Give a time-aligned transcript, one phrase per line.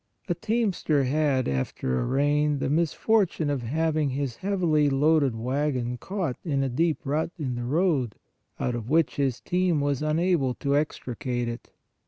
[0.27, 6.37] A teamster had, after a rain, the misfortune of having his heavily loaded wagon caught
[6.43, 8.15] in a deep rut in the road,
[8.59, 11.69] out of which his team was unable to extricate it.